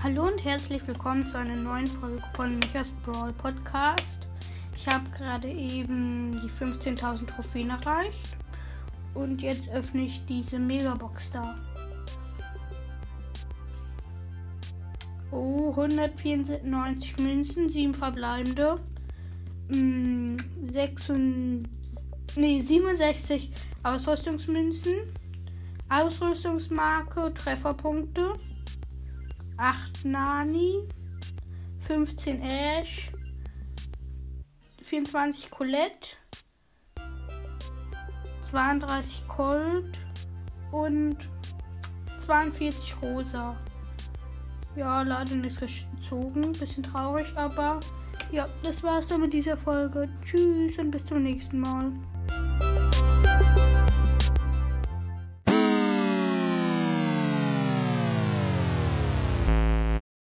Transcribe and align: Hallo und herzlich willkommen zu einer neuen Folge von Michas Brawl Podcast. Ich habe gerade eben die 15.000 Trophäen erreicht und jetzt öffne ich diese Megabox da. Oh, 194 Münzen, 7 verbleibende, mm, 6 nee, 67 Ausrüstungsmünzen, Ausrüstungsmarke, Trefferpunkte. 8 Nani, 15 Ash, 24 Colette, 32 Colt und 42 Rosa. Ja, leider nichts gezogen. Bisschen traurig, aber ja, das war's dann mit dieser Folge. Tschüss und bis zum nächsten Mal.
Hallo 0.00 0.28
und 0.28 0.44
herzlich 0.44 0.86
willkommen 0.86 1.26
zu 1.26 1.36
einer 1.36 1.56
neuen 1.56 1.88
Folge 1.88 2.22
von 2.34 2.56
Michas 2.60 2.88
Brawl 3.04 3.32
Podcast. 3.32 4.28
Ich 4.76 4.86
habe 4.86 5.10
gerade 5.10 5.50
eben 5.50 6.40
die 6.40 6.48
15.000 6.48 7.26
Trophäen 7.26 7.70
erreicht 7.70 8.36
und 9.14 9.42
jetzt 9.42 9.68
öffne 9.70 10.02
ich 10.02 10.24
diese 10.26 10.60
Megabox 10.60 11.32
da. 11.32 11.58
Oh, 15.32 15.70
194 15.70 17.18
Münzen, 17.18 17.68
7 17.68 17.92
verbleibende, 17.92 18.76
mm, 19.68 20.36
6 20.62 21.08
nee, 22.36 22.60
67 22.60 23.50
Ausrüstungsmünzen, 23.82 24.94
Ausrüstungsmarke, 25.88 27.34
Trefferpunkte. 27.34 28.34
8 29.58 30.04
Nani, 30.04 30.88
15 31.80 32.42
Ash, 32.42 33.10
24 34.82 35.50
Colette, 35.50 36.16
32 38.42 39.26
Colt 39.28 39.98
und 40.70 41.16
42 42.18 42.94
Rosa. 43.02 43.56
Ja, 44.76 45.02
leider 45.02 45.34
nichts 45.34 45.58
gezogen. 45.60 46.52
Bisschen 46.52 46.84
traurig, 46.84 47.26
aber 47.34 47.80
ja, 48.30 48.48
das 48.62 48.82
war's 48.82 49.08
dann 49.08 49.22
mit 49.22 49.32
dieser 49.32 49.56
Folge. 49.56 50.08
Tschüss 50.24 50.78
und 50.78 50.92
bis 50.92 51.04
zum 51.04 51.22
nächsten 51.22 51.60
Mal. 51.60 51.92